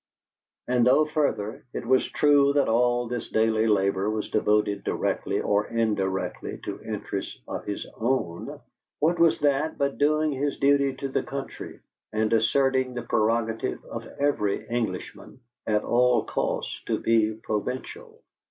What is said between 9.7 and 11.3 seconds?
but doing his duty to the